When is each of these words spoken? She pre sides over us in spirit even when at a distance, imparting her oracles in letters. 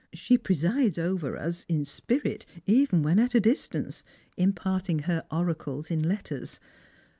She 0.13 0.35
pre 0.35 0.55
sides 0.55 0.97
over 0.97 1.37
us 1.37 1.63
in 1.69 1.85
spirit 1.85 2.47
even 2.65 3.03
when 3.03 3.19
at 3.19 3.35
a 3.35 3.39
distance, 3.39 4.03
imparting 4.35 5.03
her 5.05 5.23
oracles 5.29 5.91
in 5.91 6.01
letters. 6.07 6.59